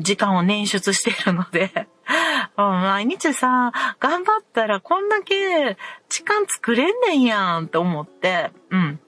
[0.00, 1.88] 時間を捻出しているので
[2.56, 5.76] 毎日さ、頑張ったらこんだけ
[6.08, 9.00] 時間作れんねんやんと思って、うん。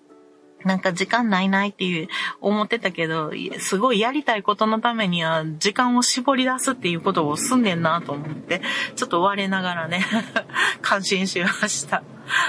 [0.65, 2.09] なんか時間ないないっていう
[2.41, 8.61] 思ってたけど、すごいやりたいことのためには時間を絞り出すっていうことを済んでんなと思って、
[8.97, 10.05] ちょっと我ながらね、
[10.83, 12.03] 感心しました。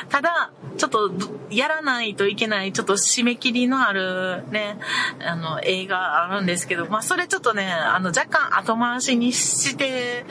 [0.10, 1.12] ただ、ちょっと
[1.50, 4.78] やらないといけない、ちょっと締め切りのあるね、
[5.19, 10.26] あの映画あるんですけど、まあそれちょっとね、あの若干後回しにして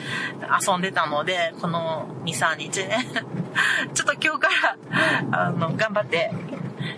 [0.68, 3.06] 遊んでたので、この2、3日ね。
[3.94, 4.48] ちょっと今日か
[5.30, 6.30] ら、あの、頑張って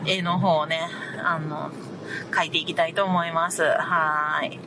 [0.07, 0.81] 絵の方をね、
[1.25, 1.71] あの、
[2.31, 3.63] 描いていきたいと思います。
[3.63, 4.61] はい。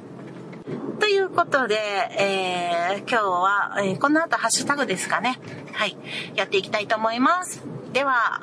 [1.00, 1.76] ということで、
[2.18, 5.40] えー、今日は、えー、この後ハッシュタグですかね。
[5.74, 5.98] はい。
[6.36, 7.62] やっていきたいと思います。
[7.94, 8.42] では、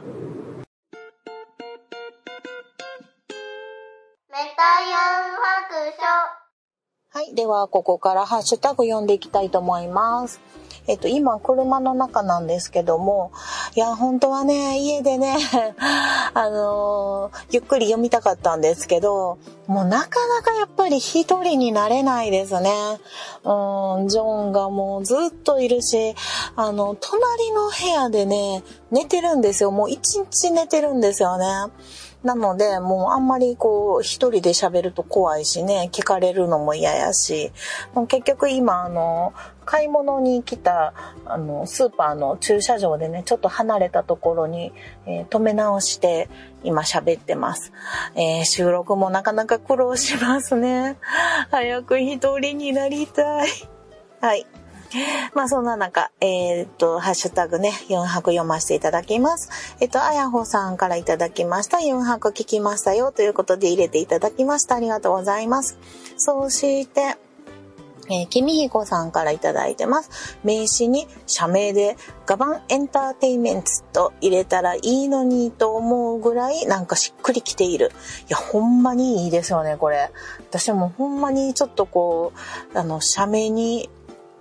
[4.31, 4.97] メタヤ
[5.29, 7.19] ン白書。
[7.19, 7.35] はい。
[7.35, 10.41] では、ここからハッシュタグ読んでいきたいと思います。
[10.89, 13.31] えっと、今、車の中なんですけども、
[13.77, 15.37] いや、本当はね、家でね、
[16.35, 22.71] あのー、ゆっくり読みたかったんですけど、もうなかなかやっぱり一人になれないですね。
[23.45, 26.17] うん、ジョンがもうずっといるし、
[26.57, 29.71] あの、隣の部屋でね、寝てるんですよ。
[29.71, 31.47] もう一日寝てるんですよね。
[32.25, 37.53] なので、もうあんまりこう、一人で喋ると怖いしね、聞かれるのも嫌やし、
[37.95, 39.33] もう結局今、あの、
[39.65, 44.73] 買い物に来た、あの、スーパーの駐車場でね、ちょっと離れたところに、
[45.07, 46.29] えー、止め直して、
[46.63, 47.73] 今喋ってます。
[48.15, 50.97] えー、収録もなかなか苦労しますね。
[51.51, 53.49] 早く一人になりたい。
[54.21, 54.47] はい。
[55.35, 59.49] まあそんな中、えー、っと、ハッシュタグね、4泊読ませていただきます。
[59.81, 61.79] えっと、あやほさんからいただきました。
[61.79, 64.77] 4泊聞きましたよということで入れていただきました。
[64.77, 65.79] ありがとうございます。
[66.17, 67.17] そして、
[68.11, 70.39] えー、きみひこさんからいただいてます。
[70.43, 77.93] 名刺に社名でガバンエンターテイメンツと入れたらいいのにと思うぐらいなんかしっくりきている。
[78.29, 80.11] いや、ほんまにいいですよね、これ。
[80.51, 82.33] 私もほんまにちょっとこ
[82.75, 83.89] う、あの、社名に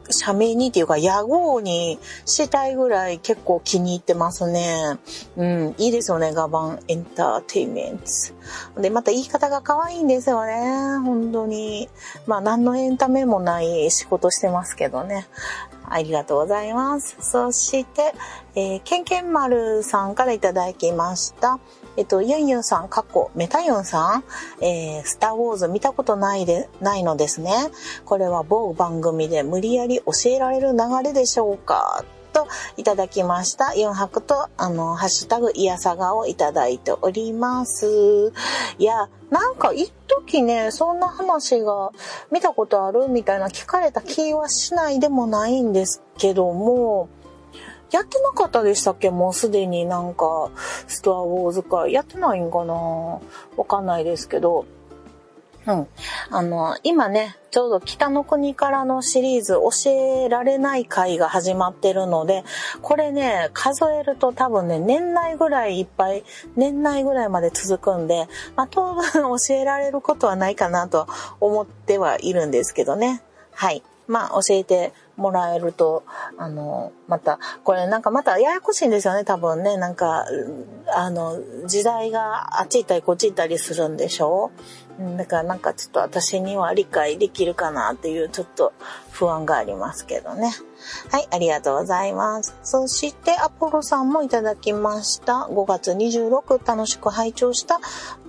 [0.10, 4.98] 社名にっていうか屋号にしたいぐらい結構気に入ってますね。
[5.38, 8.00] うん、いいですよね、ガバンエンターテイメン
[8.76, 8.82] ト。
[8.82, 11.90] で、また言い方が可愛いんですよね、本当に。
[12.28, 15.28] まあ、何のエンタメもない仕事してますけどね。
[15.92, 17.18] ありがとうございます。
[17.20, 18.14] そして、
[18.56, 21.60] えー、ケンケンマルさんからいただきました。
[21.98, 24.24] えっと、ユンユンさん、過去、メタユンさん、
[24.64, 27.54] えー、スターウォーズ見たことないで、ないのですね。
[28.06, 32.04] これは某番組で無理やり教えられる流れでしょうか？
[32.34, 33.74] といただきました。
[33.76, 38.32] 4泊と、あの、ハッシュタグ、いやさがをいただいております。
[38.80, 41.92] いや、なんか一時ね、そんな話が
[42.32, 43.10] 見たことある？
[43.10, 47.10] みたいな聞かれた気はしないでもないんですけども、
[47.92, 49.10] やってなかったでしたっけ？
[49.10, 50.50] もうすでになんか、
[50.88, 51.92] ストアウォーズ会。
[51.92, 52.74] やってないんかな？
[52.74, 54.66] わかんないですけど。
[55.68, 55.88] うん。
[56.32, 62.44] あの、今ね、ちょうど北の国からのシリーズ教えられない会が始まってるので、
[62.82, 66.24] これね、数えると多分ね、年内ぐらいいっぱい、
[66.56, 71.08] 年内ぐらいまで続くんで、まあ当分教えられることはないかなと
[71.40, 73.22] 思ってはいるんですけどね。
[73.52, 73.84] はい。
[74.08, 76.04] まあ教えてもらえると、
[76.38, 79.78] あの、また、これなんかまたややこしいんですよね、多分ね。
[79.78, 80.26] なんか、
[80.96, 84.52] あの、時代があっち行ったりこっち行ったりするんでしょ？
[85.18, 88.72] だからなんかちょっと私には理解できるかなっていうちょっと
[89.12, 90.52] 不安がありますけどね。
[91.12, 92.56] はい、ありがとうございます。
[92.64, 95.48] そして、アポロさんもいただきました。
[95.50, 97.80] 5月26楽しく拝聴した、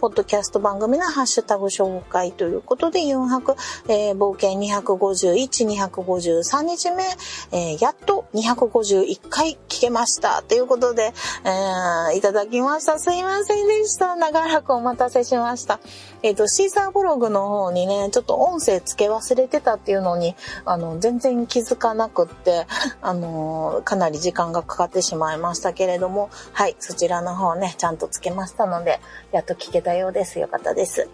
[0.01, 3.55] ポッドキャスト番組のハッシュタグ紹介ということで、4泊、
[3.89, 7.05] えー、冒険251、253日目、
[7.53, 10.43] えー、やっと251回聞けました。
[10.43, 11.15] ということで、
[11.45, 12.99] えー、いただきました。
[12.99, 14.17] すいませんでした。
[14.17, 15.81] 長らくお待たせしました。
[16.23, 20.35] えっ、ー、と、シーサーブログの方にね、ちょっと音声付け忘れてたっていうのに、
[20.73, 22.67] あの、全然気づかなくって、
[23.03, 29.01] あの、かなり時間がかかってしまいましたけれども、はい、そちらの方ね、ちゃんとつけましたので、
[29.33, 30.39] やっと聞けたようです。
[30.41, 31.09] よかったです。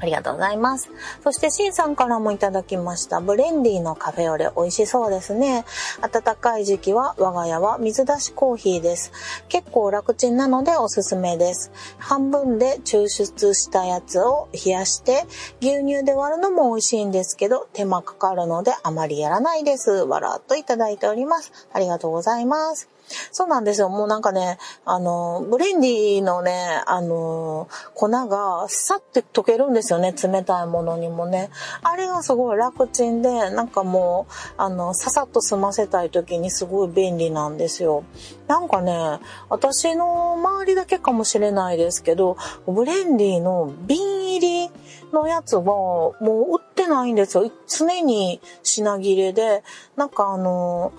[0.00, 0.90] ありがとうございます。
[1.22, 3.20] そして、シンさんからもいただきました。
[3.20, 5.64] ブレンディーのカフェオレ、美味しそうですね。
[6.00, 9.12] 暖かい時期は、我が家は水出しコーヒーです。
[9.48, 11.70] 結構楽ちんなのでおすすめです。
[11.98, 15.26] 半分で抽出したやつを冷やして、
[15.60, 19.90] 牛乳で割るのも美味しいんですけど、手間かかるのであまりやらないです。
[19.90, 21.52] わらっといただいております。
[21.72, 22.88] ありがとうございます。
[23.32, 23.88] そうなんですよ。
[23.88, 30.12] もうなんかね、あの、ブレンディのね、あの、粉がさって溶けるんですよね。
[30.12, 31.50] 冷たいものにもね。
[31.82, 38.04] あれがすごい楽ちんで、なんかもう、あの、ささっと済ませたい時にすごい便利なんですよ。
[38.46, 44.70] なんかね、私の周りだけかもしれないですけど、ブレンディの瓶入り
[45.12, 47.50] のやつはもう売ってないんですよ。
[47.66, 49.62] 常に品切れで、
[49.96, 50.92] なんかあの、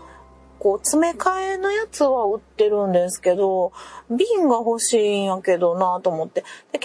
[0.61, 3.71] こう、詰め替えのやつは売ってるんですけど、
[4.11, 6.43] 瓶が欲しいんやけどなと思って。
[6.71, 6.79] で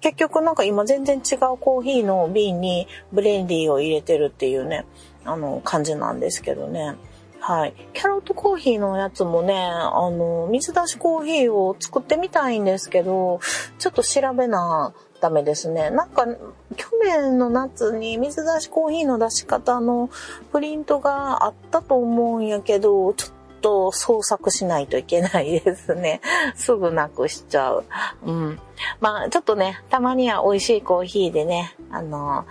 [0.00, 4.86] 結局なんか今全然違うコーヒーの瓶にブレンディーを入れてるっていうね、
[5.24, 6.94] あの、感じなんですけどね。
[7.40, 7.74] はい。
[7.94, 13.40] キャロットコーヒーのやつもね、あの、水出しコーヒーを作ってみたいんですけど、
[13.78, 15.90] ちょっと調べなダメですね。
[15.90, 16.26] なんか、
[16.76, 20.10] 去年の夏に水出しコーヒーの出し方の
[20.52, 26.20] プリントがあったと思うんやけど、ちょっと創作しないといけないですね。
[26.56, 27.84] すぐなくしちゃう。
[28.24, 28.60] うん。
[29.00, 32.46] まあ、ちょっとね、たまには美味しいコーヒーでね、あの、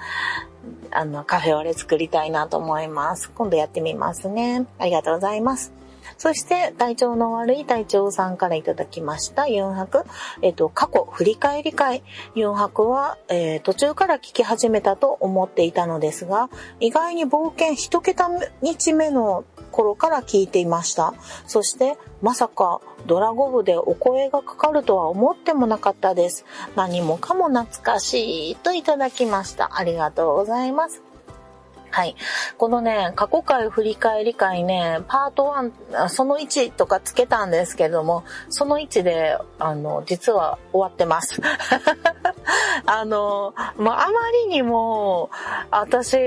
[0.92, 3.32] あの、カフェオレ作りたいなと思います。
[3.32, 4.66] 今度やってみますね。
[4.78, 5.79] ありがとうございます。
[6.20, 10.04] そして、体調の悪い隊長さんからいただきました、4泊。
[10.42, 12.04] えっ、と、過去振り返り会。
[12.36, 16.50] 4泊は、えー、途中から聞き始めたと思っていたのですが、
[16.82, 18.30] 意外に冒険一桁
[18.62, 21.14] 日目の頃から聞いていました。
[21.48, 26.46] そして、まさかドラゴブでお声がかかるとは思ってもなかったです。
[26.76, 29.78] 何もかも懐かしいといただきました。
[29.78, 31.09] ありがとうございます。
[31.92, 32.16] はい。
[32.58, 35.54] このね、過去回振り返り会ね、パート
[35.92, 41.42] 1、その1とかつけたんですけども、その1で、あの、実は終わってます。
[42.86, 45.30] あの、ま、あまりにも、
[45.72, 46.18] 私、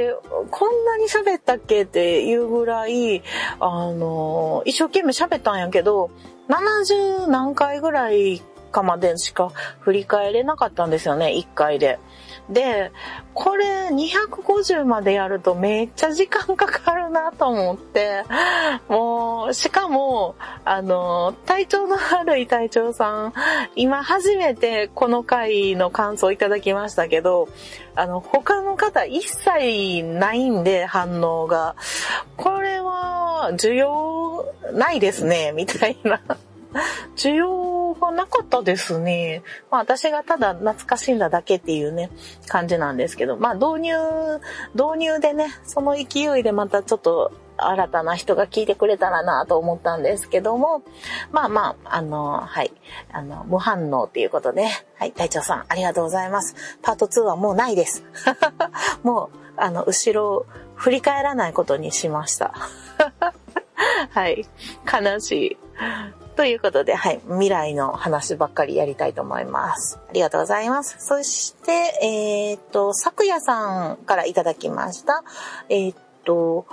[0.50, 3.22] こんなに喋ったっけっていうぐらい、
[3.60, 6.10] あの、一生懸命喋ったんやけど、
[6.48, 8.42] 70何回ぐらい
[8.72, 12.00] かまでしか振り返れなかったんですよね、1回で。
[12.48, 12.92] で、
[13.34, 18.24] これ250までやるとめっちゃ時間かかるなと思って、
[18.88, 20.34] もう、しかも、
[20.64, 23.32] あの、体調の悪い隊長さん、
[23.76, 27.48] 今初めてこの回の感想いただきましたけど、
[27.94, 31.76] あの、他の方一切ないんで反応が、
[32.36, 36.20] これは需要ないですね、みたいな。
[37.16, 39.42] 需要がなかったですね。
[39.70, 42.10] まあ私がただ懐かしんだだけっていうね、
[42.46, 43.92] 感じなんですけど、まあ導入、
[44.74, 50.82] 導入でね、その勢いでまたちょっと新たな人が聞いてくれたらなと思ったんですけども、
[51.30, 52.72] まあまあ、あの、はい、
[53.12, 54.66] あの、無反応っていうことで、
[54.96, 56.54] はい、隊長さんありがとうございます。
[56.82, 58.04] パート2はもうないです。
[59.02, 62.54] もう、あの、後ろを振り返らないことにしました。
[64.10, 64.46] はい、
[64.90, 65.56] 悲しい。
[66.36, 69.98] ということで、はい、未来の話ばっかりやりたいと思います。
[70.08, 70.96] ありがとうございます。
[70.98, 71.72] そして、
[72.02, 75.24] えー、っと、昨夜さんからいただきました。
[75.68, 76.66] えー、っと、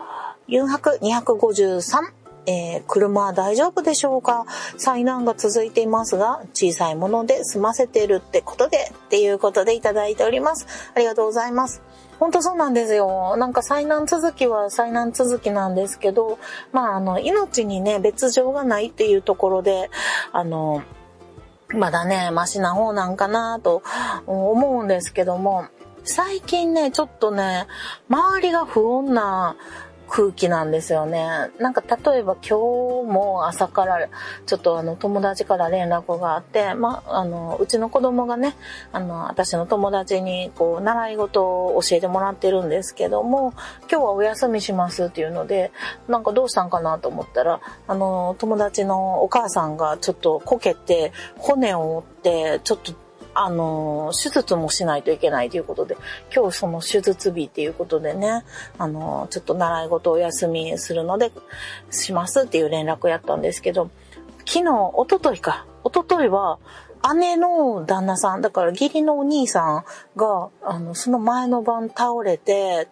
[0.48, 2.20] 4泊253。
[2.46, 4.46] えー、車は大丈夫でしょうか？
[4.78, 10.66] 災難が続いていますが、小さいもので済ませてるってことで、っていうことでいただいております。
[10.96, 11.84] ありがとうございます。
[12.20, 13.38] 本当そうなんですよ。
[13.38, 16.38] なんか災難続きは災難続きなんですけど、
[16.72, 19.90] まああの、命にね、別状がないっていうところで、
[20.34, 20.84] あの、
[21.70, 23.84] まだね、マシな方なんかなと
[24.28, 25.66] 思うんですけども、
[26.04, 27.68] 最近ね、ちょっとね、
[28.10, 29.56] 周りが不穏な
[30.10, 31.28] 空気なんですよね。
[31.60, 34.10] なんか例えば今日も朝から
[34.46, 38.56] ちょっとあの友達から連絡があって、ま、あの、うちの子供がね、
[38.92, 45.72] あの、私の友達にこう習い事を教えてもらってるんですけども、今日はお休みしますっていうので、
[46.08, 52.94] なんかどうしたんかなと思ったら、あの、友達のお母さんがちょっとこけて骨を折って、ちょっと
[53.34, 55.98] あの、手術もしないといけないということで、
[56.36, 58.44] 今日その手術日っていうことでね、
[58.78, 61.32] あの、ちょっと習い事お休みするので、
[61.92, 63.90] しますっていう連絡やったんですけど、
[64.46, 66.60] 昨日、おとといか、おとといは、
[67.16, 69.86] 姉の旦那さん、だから義理のお兄さん
[70.18, 72.88] が、あの、その前の晩倒れて、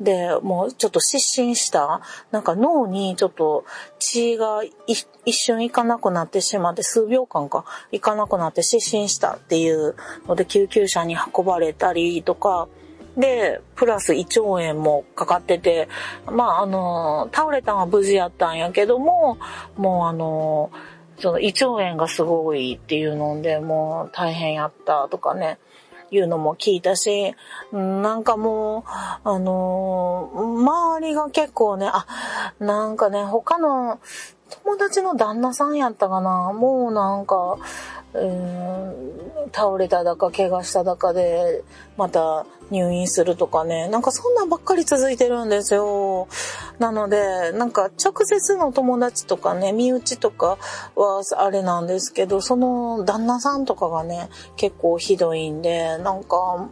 [0.00, 3.64] で、もうちょっと失神した、なんか脳にちょっと
[3.98, 9.94] 血が一瞬いかなくなってしまって、数秒間か、いかなくなって失神したっていう
[10.26, 12.68] ので救急車に運ばれたりとか、
[13.16, 15.88] で、プラス胃腸炎もかかってて、
[16.26, 19.38] まあ、あの、倒れたのは無事やったんやけども、
[19.76, 20.70] もうあの、
[21.18, 25.58] その胃腸炎がすごいっていうので、もう大変やったとかね、
[26.10, 27.34] いうのも聞いたし、
[27.72, 28.84] なんかもう、
[29.24, 32.06] あのー、周りが結構ね、あ、
[32.58, 33.98] なんかね、他の
[34.50, 37.58] 友達の旦那さんやったかな、もうなんか、
[39.52, 41.62] 倒れただか怪我しただかで
[41.96, 43.88] また入院するとかね。
[43.88, 46.26] なんかそんなばっかり続いてるんですよ。
[46.78, 50.58] なのでなんか直接の友達とかね身内とか
[50.94, 56.68] はあれなんですけどその旦那さんとかがね結構ひどいんでなんか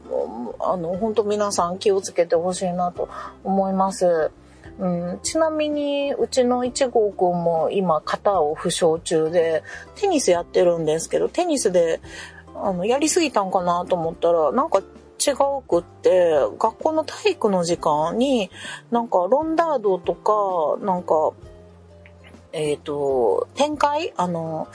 [0.60, 3.08] あの本当皆さん気をつけてほしいなと
[3.44, 4.30] 思います。
[4.78, 9.62] うん、ちなみに、うちの1号くんも今肩を負傷中で、
[9.94, 12.00] テニスやってるんですけど、テニスで、
[12.56, 18.50] あの、やりすぎたんかなと思ったら、なんか違うくって、学校の体育の時間に、
[18.90, 21.32] なんかロンダードとか、なんか、
[22.52, 24.12] えっ、と、展開？
[24.16, 24.68] あの、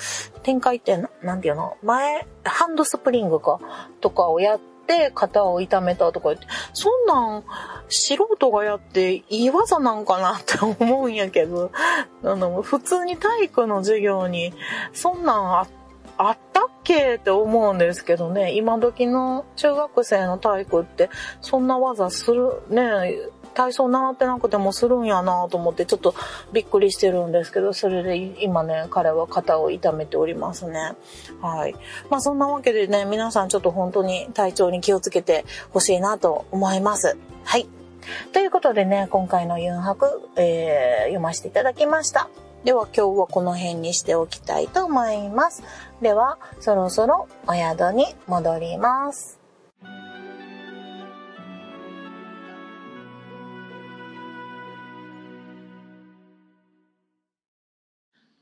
[0.43, 1.77] 展開って、なんていうの？
[1.81, 3.59] 前、ハンドスプリングか、
[4.01, 4.78] とかをやって、
[5.13, 7.43] 肩を痛めたとか言って、そんなん、
[7.89, 11.71] 素人がやっていい技なんかなって 思うんやけど、
[12.23, 14.53] あの、普通に体育の授業に、
[14.93, 15.67] そんなんあ
[16.17, 21.09] あったっけって思うんですけどね、今時の中学生の体育って、
[21.39, 23.17] そんな技する、ね、
[23.53, 26.15] 体操習ってなくてもするんやなと思ってちょっと
[26.53, 30.93] びっくりしてるんですけど、それで今ね、彼は肩を痛めておりますね。
[31.41, 31.75] はい。
[32.09, 37.17] まあそんなわけでね、皆さんちょっと本当に体調に気をつけてほしいなと思います。
[37.43, 37.67] はい。
[38.33, 42.29] ということでね、今回のユンハク、えー読ませていただきました。
[42.63, 45.63] では今日はこの辺にしておきたいと思います。
[46.01, 49.38] では、そろそろお宿に戻ります。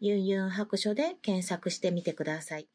[0.00, 2.68] ユンユン白書で検索してみてください。